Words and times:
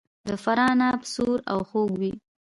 د 0.27 0.31
فراه 0.43 0.71
عناب 0.73 0.99
سور 1.13 1.37
او 1.51 1.59
خوږ 1.69 1.89
وي. 1.99 2.13